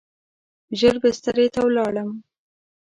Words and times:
ژر 0.79 0.95
بسترې 1.03 1.47
ته 1.53 1.59
ولاړم. 1.67 2.09